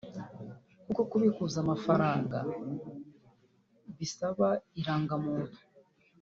[0.85, 2.37] kuko kubikuza amafaranga
[3.97, 4.47] bisaba
[4.79, 5.57] irangamuntu